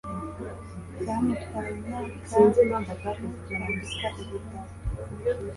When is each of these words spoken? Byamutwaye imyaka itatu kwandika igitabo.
Byamutwaye 0.99 1.71
imyaka 1.75 2.91
itatu 2.97 3.23
kwandika 3.43 4.07
igitabo. 4.21 4.71